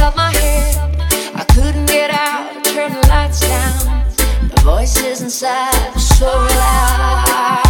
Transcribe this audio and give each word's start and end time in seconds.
up 0.00 0.16
my 0.16 0.30
head. 0.32 0.76
I 1.34 1.44
couldn't 1.54 1.86
get 1.86 2.10
out, 2.10 2.64
Turn 2.64 2.92
the 2.92 3.06
lights 3.08 3.40
down. 3.40 4.06
The 4.54 4.60
voices 4.62 5.22
inside 5.22 5.94
were 5.94 6.00
so 6.00 6.26
loud. 6.26 7.60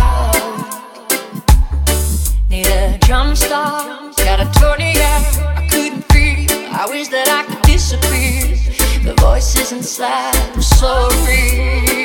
Need 2.48 2.66
a 2.66 2.98
drum 2.98 3.34
stop, 3.34 4.16
got 4.16 4.40
a 4.40 4.48
tornado. 4.58 5.00
I 5.60 5.66
couldn't 5.70 6.06
breathe, 6.08 6.50
I 6.50 6.86
wish 6.88 7.08
that 7.08 7.28
I 7.28 7.42
could 7.48 7.62
disappear. 7.62 8.56
The 9.04 9.14
voices 9.20 9.72
inside 9.72 10.56
were 10.56 10.62
so 10.62 11.08
real. 11.26 11.99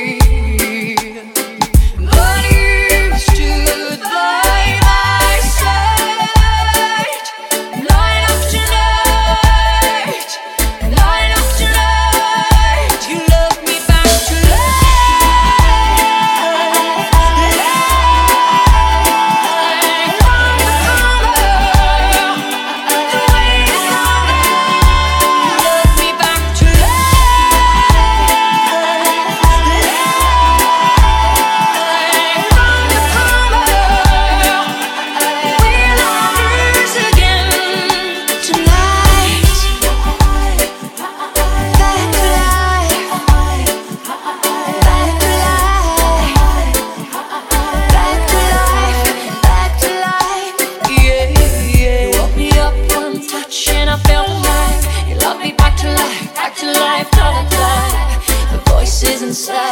inside. 59.35 59.64